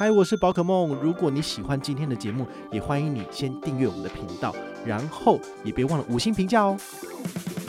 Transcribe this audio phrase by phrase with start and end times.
[0.00, 0.94] 嗨，我是宝可梦。
[0.94, 6.74] 如果你喜欢今天的节目，也欢迎你先订阅我们的频道，然后也别忘了五星评价哦。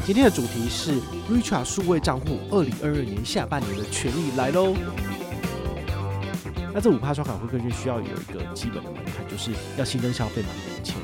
[0.06, 0.98] 今天的主题是
[1.30, 4.74] Richard 数位账户，二零二二年下半年的权利来喽。
[6.74, 10.96] 那这五趴刷卡会更新需要有一个基本的门槛，就是要新增消费满五千。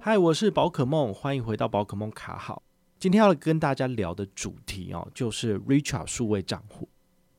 [0.00, 2.62] 嗨，我是宝可梦，欢迎回到宝可梦卡好。
[2.98, 6.88] 今天要跟大家聊的主题哦，就是 Richard 数位账户。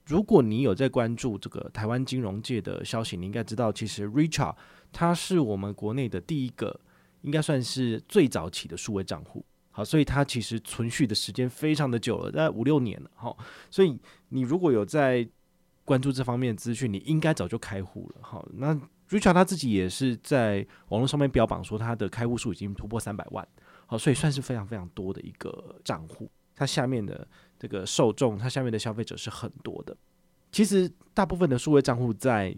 [0.09, 4.55] 如果你有在关注这个台湾金融界的消息，你应该知道，其实 Richard
[4.91, 6.79] 他是我们国内的第一个，
[7.21, 9.45] 应该算是最早期的数位账户。
[9.69, 13.11] 好，所以他其实存续的时间非常的久了，大概五六年了。
[13.13, 13.37] 好，
[13.69, 13.99] 所以
[14.29, 15.29] 你如果有在
[15.85, 18.21] 关注这方面资讯，你应该早就开户了。
[18.21, 18.73] 好，那
[19.09, 23.47] Richard 他自己也是在网络上面标榜说，他的开户数已经突破三百万。
[23.85, 26.31] 好，所以算是非常非常多的一个账户。
[26.59, 27.25] 它下面的
[27.57, 29.95] 这个受众，它下面的消费者是很多的。
[30.51, 32.53] 其实大部分的数位账户在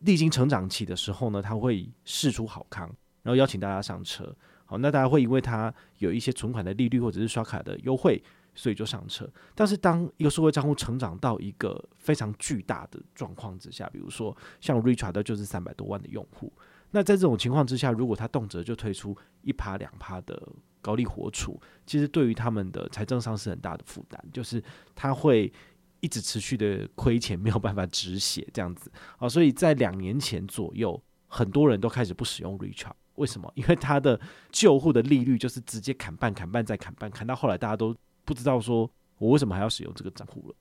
[0.00, 2.86] 历经成长期的时候呢，它会试出好康，
[3.22, 4.36] 然后邀请大家上车。
[4.66, 8.22] 好，那大家会因为它有一些存款的利率或者是刷卡的优惠，
[8.54, 9.26] 所以就上车。
[9.54, 16.52] 但是当一个数位账户成长到一个非常巨大的状况之下，比如说像 Richard 就是三百多万的用户，
[16.90, 20.46] 那在这种情况之下，如果他动辄就推出一趴两趴的
[20.80, 24.62] 高利活储，其实对于他们的财政上是很大的负担，就是
[24.94, 25.52] 他会
[26.00, 29.28] 一直持续的亏钱，没有办法止血 这样子啊。
[29.28, 33.50] 所以在两年前左右，很多人都开始不使用 Richard 为什么？
[33.56, 34.18] 因为他的
[34.50, 40.54] 旧户的利率就是直接砍半、砍半再砍半，砍到后来大家都不知道说我为什么还要使用这个账户了。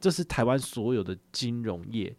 [0.00, 2.14] 这是台湾所有的金融业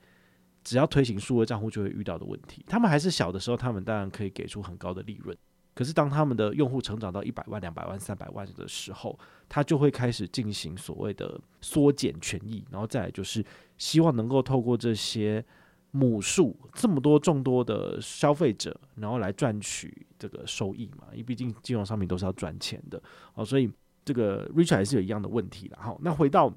[0.64, 2.64] 只要推行数位账户就会遇到的问题。
[2.66, 5.38] 他们还是小的时候，他们当然可以给出很高的利润。
[5.76, 9.18] 可是，当他们的用户成长到一百万、两百万、三百万的时候，
[9.50, 13.44] 他就会开始进行所谓的缩减权益，然后再来就是
[13.80, 15.44] 希望能够透过这些
[15.90, 21.08] 母数这么多众多的消费者，然后来赚取这个收益嘛。
[21.12, 23.02] 因为毕竟金融商品都是要赚钱的
[23.34, 23.68] 哦，所以
[24.06, 25.80] 这个 Richart 还是有一样的问题了。
[25.82, 26.54] 好，那回到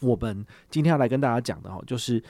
[0.00, 2.22] 我们今天要来跟大家讲的哈，就是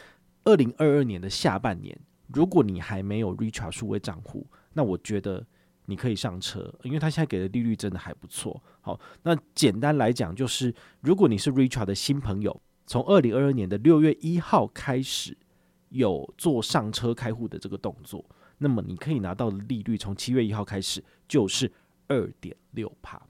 [0.44, 1.98] 二零二二年的下半年，
[2.28, 5.44] 如果你还没有 Richart 数位账户，那我觉得。
[5.87, 8.62] 你可以上车，因为他现在给的利率真的还不错。
[8.81, 15.37] 好，那简单来讲，就是如果你是 Richard 的新朋友，从二零二二年的六月一号开始
[15.91, 18.25] 有做上车开户的这个动作，
[18.59, 21.71] 那么你可以拿到的利率从七月一号开始就是
[22.09, 23.21] 二点六趴。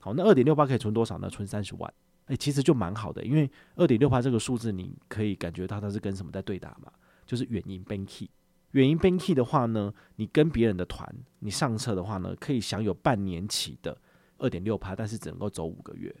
[0.00, 1.28] 好，那二点六趴可以存多少呢？
[1.28, 1.92] 存三十万。
[2.26, 6.92] 诶，其实就蛮好的，因为二点六趴这个数字，你可以感觉到它是跟什么在对打嘛？
[7.26, 8.28] 就是远银 Banky。
[8.72, 11.08] 原因 Banky 的话呢，你跟别人的团，
[11.38, 13.96] 你上车的话呢，可以享有半年期的
[14.38, 16.14] 二点六趴，但是只能够走五个月。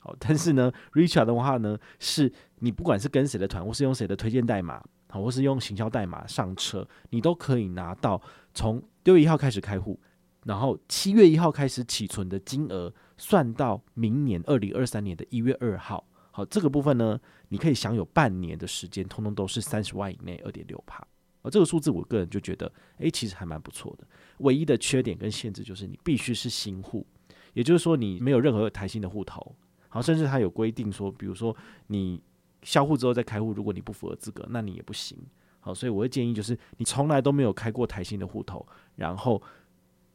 [0.00, 8.20] 好，但是呢，Richart 的话呢，是你不管是跟谁的团，或是用谁的推荐代码，好，或是用行销代码上车，你都可以拿到
[8.52, 9.98] 从六月一号开始开户，
[10.44, 16.06] 然后七月一号开始起存的金额，算到明年二零二三年的一月二号。
[16.30, 17.18] 好，这个部分呢，
[17.48, 21.02] 你可以享有半年的时间，通通都是三十万以内，二点六趴。
[21.50, 24.06] 这个数字，我个人就觉得，诶，其实还蛮不错的。
[24.38, 27.06] 唯一的缺点跟限制就是，你必须是新户，
[27.54, 29.54] 也就是说，你没有任何台新的户头。
[29.88, 31.56] 好，甚至他有规定说，比如说
[31.86, 32.20] 你
[32.62, 35.16] 销户之后再开户，如果你不符合资格，那你也不行。
[35.60, 39.42] 好，所以我会建议，就是你从来都没有开过台新的户头，然后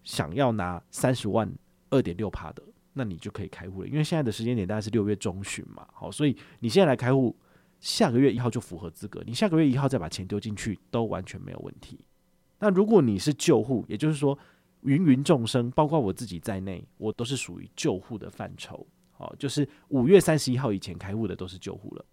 [0.03, 1.51] 想要拿三十万
[1.89, 3.87] 二点六趴的，那你就可以开户了。
[3.87, 5.87] 因为现在的时间点大概是六月中旬嘛。
[5.93, 7.35] 好，所以你现在来开户。
[7.81, 11.99] 下个月一号就符合资格，你下个月一号再把钱丢进去都完全没有问题。
[12.59, 14.37] 那如果你是旧户，也就是说
[14.83, 18.85] 芸芸众生，包括我自己在内，我都是属于旧户的范畴。
[19.11, 22.05] 好，就是五月三十一号以前开户的都是旧户了。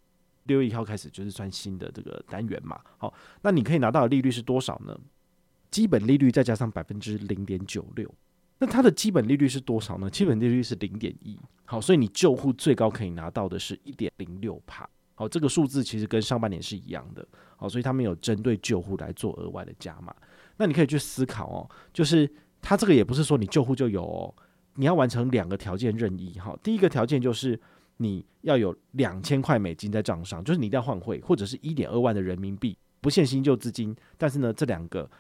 [0.45, 2.81] 六月一号开始就是算新的这个单元嘛。
[2.97, 3.12] 好，
[3.43, 4.99] 那你可以拿到的利率是多少呢？
[5.71, 8.11] 基本利率再加上百分之零点九六。
[8.59, 10.09] 那它的基本利率是多少呢？
[10.09, 11.39] 基本利率是零点一。
[11.67, 14.89] 好，所以你旧户最高可以拿到的是一点零六帕。
[15.19, 17.27] 好，这个数字其实跟上半年是一样的。
[17.57, 20.15] 好，所以他们有针对旧户来做额外的加码。
[20.59, 22.31] 那你可以去思考哦，就是
[22.63, 24.33] 他这个也不是说你旧户就有哦，
[24.77, 26.39] 你要完成两个条件任意。
[26.39, 27.60] 哈，第一个条件就是
[27.97, 33.92] 你要有两千块美金在账上，就是你一定要换汇，或者是一点二万的人民币，不限新旧资金。
[34.16, 35.10] 但是呢，这两个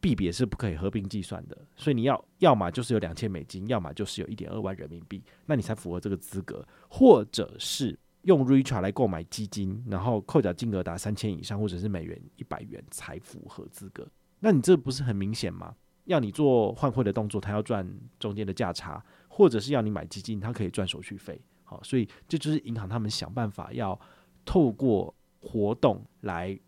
[0.00, 7.98] 币别是不可以合并计算的，所以你要要么就是有两千美金，要么就是有一点二万人民币，那你才符合这个资格，或者是。
[8.22, 14.06] 用 Richart 来购买基金，然后扣缴金额达三千以上，或者是美元一百元才符合资格。
[14.40, 15.74] 那你这不是很明显吗？
[16.04, 17.88] 要你做换汇的动作，他要赚
[18.18, 21.40] 中间的价差，或者是要你买基金，他可以赚手续费。
[21.62, 23.98] 好，所以这就是银行他们想办法要
[24.44, 26.58] 透过活动来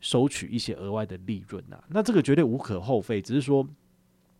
[0.00, 1.82] 收取一些额外的利润呐。
[1.88, 3.68] 那这个绝对无可厚非，只是说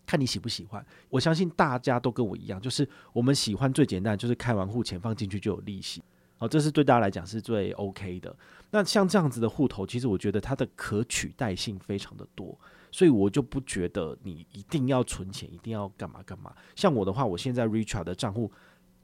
[0.07, 0.85] 看你喜不喜欢。
[1.11, 6.03] 我相信大家都跟我一样，就是我们喜欢最简单，就是开完户钱放进去就有利息。
[6.39, 8.37] 哦，这是对大家来讲是最 OK 的。
[8.71, 12.59] 那像这样子的户头，其实我觉得它的可取代性非常的多，
[12.91, 16.55] 所以我就不觉得你一定要存钱，一定要干嘛干嘛。
[16.75, 18.53] 像我的话，我现在 Richard 的账户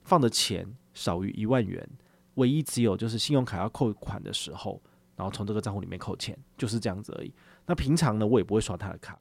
[0.03, 1.89] 放的钱少于一万元，
[2.35, 4.83] 唯一只有就是信用卡要扣款的时候，
[5.17, 7.33] 然后从这个账户里面扣钱，就是这样子而已。
[7.65, 9.19] 那平常呢，我也不会刷他的卡。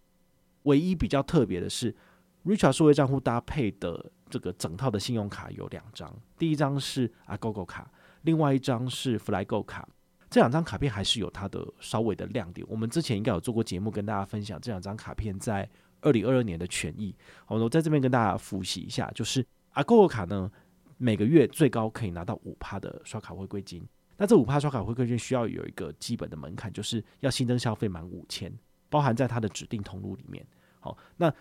[0.64, 1.96] 唯一比较特别的是
[2.44, 7.90] ，Richard 数位账户搭配的这个整套的信用卡有两张，第一张是 Agogo 卡。
[8.24, 9.88] 另外一张是 Flygo 卡，
[10.30, 12.66] 这两张卡片还是有它的稍微的亮点。
[12.70, 15.68] 我们之前应该有做过节目跟大家分享这两张卡片在
[16.02, 17.16] 二零二二年的权益。
[17.46, 20.52] 好，我在这边跟大家复习一下，就是 Agogo 卡呢，
[20.98, 23.86] 每个月最高可以拿到五趴的刷卡回馈金。
[24.18, 28.54] 那这五趴刷卡回馈金需要有一个基本的门槛，就是要新增消费满五千，
[28.90, 30.46] 包含在它的指定通路里面。
[30.80, 31.34] 好，那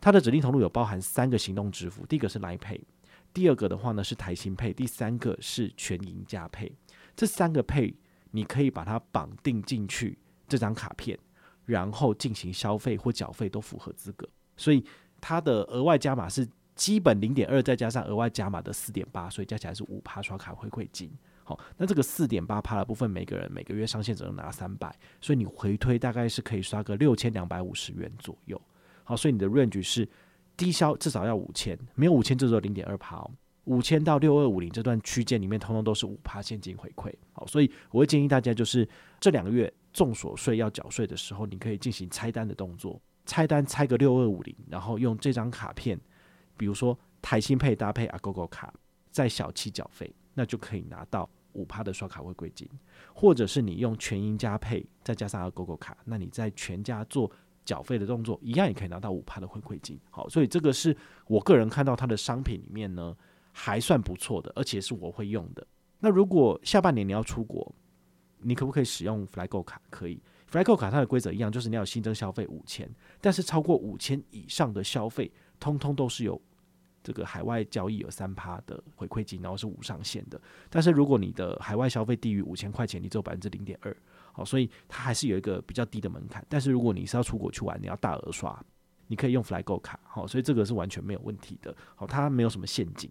[0.00, 2.80] 它的指定通路有包含三个行动支付，第一个是 Line Pay。
[3.36, 6.72] 第二个的话呢是台新配第三个是全银加配
[7.14, 7.94] 这三个配
[8.30, 10.18] 你可以把它绑定进去
[10.48, 11.18] 这张卡片，
[11.66, 14.82] 然后进行消费或缴费都符合资格，所以
[15.20, 21.12] 它的额外加码是基本零点二再加上额外加码的四点八，所以加起来是五趴刷卡回馈金。
[21.44, 24.90] 好，那这个四点八趴的部分，每个人每个月上限只能拿三百，
[25.20, 28.58] 所以你回推大概是可以刷个六千两百五十元左右。
[29.04, 30.08] 好，所以你的 range 是。
[30.56, 33.30] 低消至少要五千，没有五千就只有零点二趴哦。
[33.64, 37.12] 五千到六二五零这段区间里面，通通都是五趴现金回馈。
[37.32, 38.88] 好，所以我会建议大家，就是
[39.18, 46.00] 这两个月综所税要缴税的时候，你可以进行拆单的动作，拆单拆个六二五零，然后用这张卡片，
[46.56, 48.72] 比如说台新配搭配 Agogo 卡，
[49.10, 52.68] 在小七缴费，那就可以拿到五趴的刷卡回馈金，
[53.12, 57.28] 或者是你用全银加配再加上 Agogo 卡，那你在全家做。
[57.66, 60.96] 缴费的动作一样也可以拿到五趴的回馈金，好，所以这个是
[61.26, 63.14] 我个人看到它的商品里面呢
[63.52, 65.66] 还算不错的，而且是我会用的。
[65.98, 67.74] 那如果下半年你要出国，
[68.38, 69.82] 你可不可以使用 Flygo 卡？
[69.90, 72.88] 可以，Flygo 卡它的规则一样，就是你要新增消费五千，
[73.20, 76.40] 但是超过五千以上的消费，通通都是有
[77.02, 80.40] 这个海外交易有三趴的回馈金，然后是无上限的。
[80.70, 83.96] 但是如果你的海外消费低于五千块钱，你只有百分之零点二。
[84.36, 86.44] 好，所以它还是有一个比较低的门槛。
[86.46, 88.62] 但是如果你是要出国去玩，你要大额刷，
[89.06, 89.98] 你可以用 Flygo 卡。
[90.04, 91.74] 好，所以这个是完全没有问题的。
[91.94, 93.10] 好，它没有什么陷阱。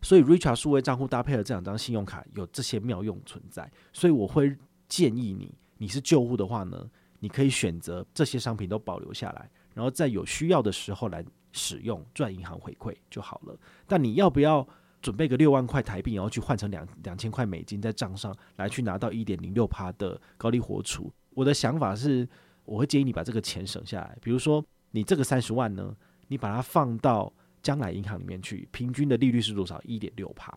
[0.00, 3.68] 所以 Richard 数位账户搭配了这两张信用卡，有这些妙用存在。
[3.92, 4.56] 所以我会
[4.88, 6.88] 建议你，你是旧户的话呢，
[7.18, 13.58] 你可以选择这些商品都保留下来，然后在有需要的时候来使用赚银行回馈就好了。
[13.88, 14.64] 但你要不要？
[15.00, 21.10] 准备个六万块台币，然后去换成两两千块美金在账上来去拿到一点零六趴的高利活储。
[21.30, 22.28] 我的想法是，
[22.64, 24.16] 我会建议你把这个钱省下来。
[24.20, 25.94] 比如说，你这个三十万呢，
[26.28, 27.32] 你把它放到
[27.62, 29.80] 将来银行里面去，平均的利率是多少？
[29.82, 30.52] 一点六趴，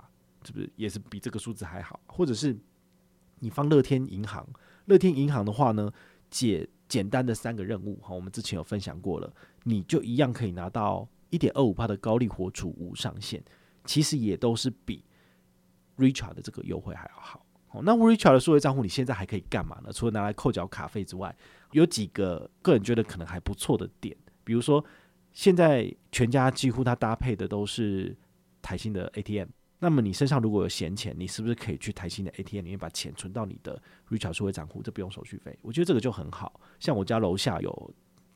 [0.46, 2.00] 是不是也是比这个数字还好？
[2.08, 2.58] 或者是
[3.40, 4.46] 你放乐天银行，
[4.86, 5.92] 乐天银行的话呢，
[6.30, 13.42] 解简单的三个任务，哈，我们之前有分享过了，你就一样可以拿到一点二五趴的高利活储无上限。
[13.86, 15.04] 其实也都是比
[15.98, 17.46] Richard 的这个优惠还要好。
[17.82, 19.92] 那 Richard 的数位账户你现在还可以干嘛呢？
[19.92, 21.36] 除了拿来扣缴卡费之外，
[21.72, 24.84] 有几个个人觉得可能还不错的点，比如说
[25.32, 28.16] 现在全家几乎它搭配的都是
[28.62, 29.48] 台新的 ATM。
[29.80, 34.84] 那么你身上如果有闲钱，你是不是可以去台新的 ATM 里面把钱存到你的 Richard 数位账户？
[34.84, 36.62] 这不用手续费，我觉得这个就很好。
[36.80, 37.94] 像我家楼下有。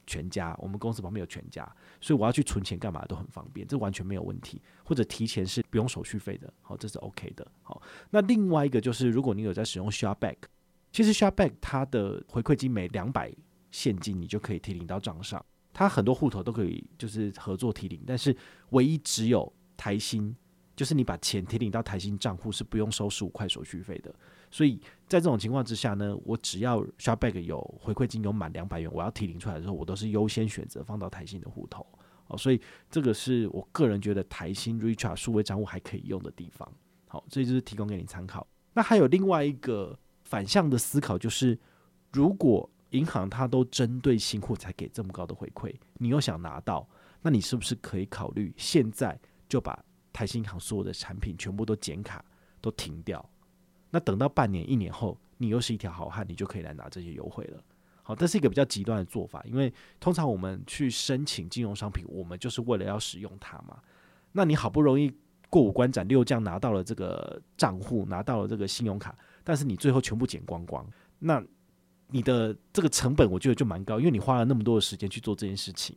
[0.07, 1.63] 全家，我们公司旁边有全家，
[2.01, 4.59] 所以我要去存钱干嘛都很方便，这完全没有问题。
[4.83, 7.45] 或者提钱是不用手续费的，好，这是 OK 的。
[7.61, 10.37] 好，那另外一个就是，如果你有在使用 ShareBack，
[10.93, 13.31] 其实 ShareBack 它的回馈金每两百
[13.69, 18.35] 现金你就可以提领到账上，它很多户头都可以就是合作提领，但是
[18.69, 20.33] 唯一只有台新，
[20.77, 24.15] 就是你把钱提领到台新账户是不用收十五块手续费的。
[24.49, 31.85] 所以在这种情况之下呢，我只要 ShopBack 有回馈金有满两百元，我要提领出来的时候，我都是优先选择放到台新的户头。
[32.25, 36.71] 好，所以这个是我个人觉得台新 Richart 数位账户还可以用的地方。
[37.07, 38.45] 好，这就是提供给你参考。
[38.73, 41.57] 那还有另外一个反向的思考，就是
[42.13, 46.87] 如果银行它都针对新户才给这么高的回馈，你又想拿到，
[47.21, 49.19] 那你是不是可以考虑现在
[49.49, 49.83] 就把
[50.17, 52.25] 台新银行所有的产品全部都减卡，
[52.59, 53.23] 都停掉？
[53.91, 57.63] 那等到半年、一年后，你又是一条好汉，你就可以来拿这些优惠了。
[58.01, 63.79] 好，这是一个比较极端的做法，因为通常我们去申请金融商品，我们就是为了要使用它嘛。
[64.31, 65.13] 那你好不容易
[65.51, 70.83] 过五关斩六将拿到了这个账户，拿到了这个信用卡，但是你最后全部减光光，
[71.19, 71.43] 那
[72.07, 75.95] 你的这个成本我觉得就蛮高，因为你花了那么多的时间去做这件事情，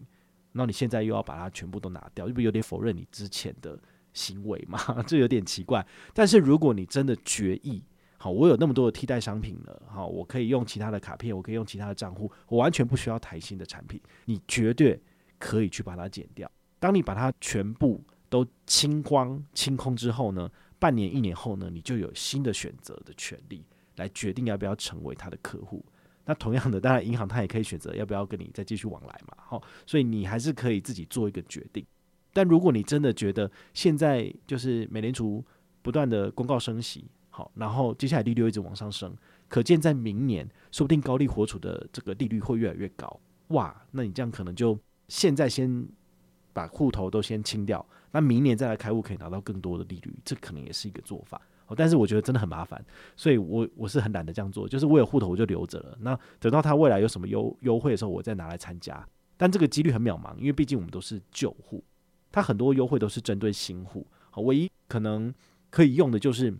[0.53, 3.79] 那你现在又要把它全部都拿掉，是不是有点否认你之前的
[4.13, 4.81] 行为嘛？
[5.07, 5.87] 这有点奇怪。
[6.13, 7.83] 但是如果你真的决意，
[8.19, 15.01] 好，我有那么多的替代商品了，好，我可以用其他的卡片，我可以用其他的账户，我完全不需要台新的产品，你绝对
[15.39, 16.51] 可以去把它剪掉。
[16.79, 23.65] 当你把它全部都清光清空之后呢，半年一年后呢，你就有新的选择的权利，
[23.97, 25.85] 来决定要不要成为他的客户。
[26.27, 31.85] 那同样的，当然银行它也可以选择要不要跟你再继续往来嘛，好，所以你还是可以自己做一个决定。
[32.33, 35.45] 但如果你真的觉得现在就是美联储
[35.83, 39.15] 不断的公告升息，好，然后接下来利率一直往上升，
[39.49, 45.87] 可见在明年说不定高利活储的这个利率会越来越高，哇，那你这样可能就现在先
[46.53, 51.41] 把户头都先清掉，那明年再来开户可以拿到更多的利率，这可能也是一个做法。
[51.77, 52.85] 但是我觉得真的很麻烦，
[53.17, 54.69] 所以我我是很懒得这样做。
[54.69, 59.07] 就是我有户头我就留着了，那等到他未来有什么优优惠的时候，我再拿来参加。
[59.37, 61.85] 但这个几率很渺茫，因为毕竟我们都是旧户，
[62.31, 64.07] 它很多优惠都是针对新户。
[64.37, 65.33] 唯一可能
[65.71, 66.51] 可以用的就是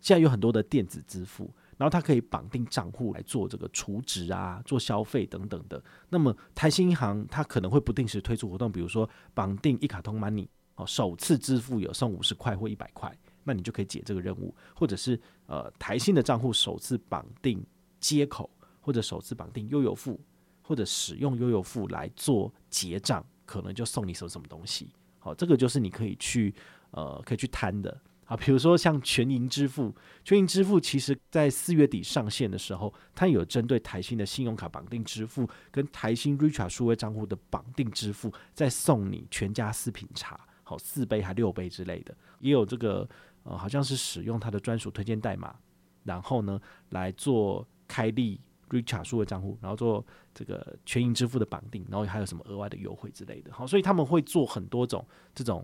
[0.00, 5.82] 现在有很多的电子支付，然后它可以绑定账户来做这个储值啊、做消费等等的。
[6.08, 13.16] 那么台新银行它可能会不定时推出活动，比如说绑定一卡通 Money，哦，首次支付有送五十块或一百块。
[13.42, 17.64] 那你就可以解这个任务，或者是呃台新的账户首次绑定
[17.98, 18.48] 接口，
[18.80, 20.20] 或者首次绑定悠游付，
[20.62, 24.92] 或者使用悠游付来做结账，可能就送你什么什么东西。
[25.20, 26.52] 好，这个就是你可以去
[26.90, 28.36] 呃可以去摊的啊。
[28.36, 43.08] 比如说像全银支付，全银支付其实在四月底上线的时候，它有针对台新的信用卡绑定支付跟台新 Richart 数位账户的绑定支付，再送你全家四品茶，好四杯还六杯之类的，也有这个。
[43.42, 45.56] 呃，好像是使用它的专属推荐代码，
[46.04, 46.60] 然后呢
[46.90, 48.38] 来做开立
[48.70, 53.52] Richart 数位账户，然后做这个全银支付的绑定，然后还有什么额外的优惠之类的。
[53.52, 55.62] 好，所以他们会做很多种这种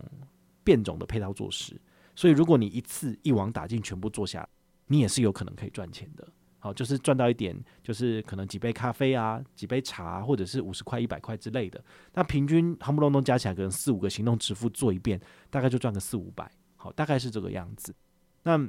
[0.63, 1.79] 变种的配套措施。
[2.15, 4.47] 所以如果你一次一网打尽，全部做下，
[4.87, 6.27] 你也是有可能可以赚钱的。
[6.59, 11.81] 好，就是赚到一点，就是可能几杯咖啡啊，几杯茶，或者是五十块、一百块之类的。
[12.13, 15.21] 那平均夯不隆咚加起来，可能四五个行动支付做一遍，
[15.51, 16.51] 大概就赚个四五百。
[16.75, 17.93] 好，大概是这个样子。
[18.41, 18.59] 那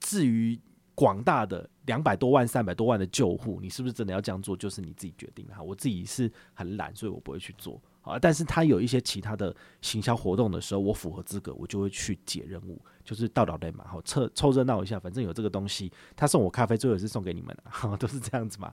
[0.00, 0.58] 至于
[0.96, 4.56] 广大的两百多万、三百多万的救护，你是不是真的要这样做？
[4.56, 5.62] 就是你自己决定哈。
[5.62, 7.80] 我自己是很懒，所以我不会去做。
[8.00, 18.72] 啊，但是他有一些其他的行销活动的时候，我符合资格，我就会去解任务，就是倒倒带嘛，好凑凑热闹一下，反正有这个东西，他送我咖啡，最后也是送给你们的，都是这样子嘛。